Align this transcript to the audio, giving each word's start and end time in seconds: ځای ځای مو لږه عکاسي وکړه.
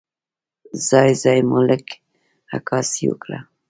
ځای 0.87 1.09
ځای 1.23 1.39
مو 1.49 1.59
لږه 1.67 1.95
عکاسي 2.55 3.03
وکړه. 3.07 3.39